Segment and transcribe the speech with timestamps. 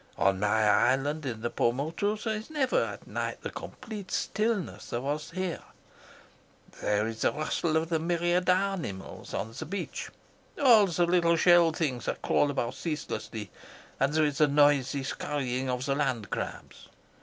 [0.17, 4.95] On my island in the Paumotus there is never at night the complete stillness that
[4.95, 5.61] there was here.
[6.81, 10.09] There is the rustle of the myriad animals on the beach,
[10.59, 13.51] all the little shelled things that crawl about ceaselessly,
[13.99, 16.89] and there is the noisy scurrying of the land crabs.